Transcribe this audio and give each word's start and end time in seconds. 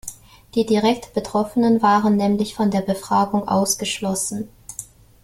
Die 0.55 0.65
direkt 0.65 1.13
Betroffenen 1.13 1.83
waren 1.83 2.15
nämlich 2.15 2.55
von 2.55 2.71
der 2.71 2.81
Befragung 2.81 3.47
ausgeschlossen. 3.47 4.49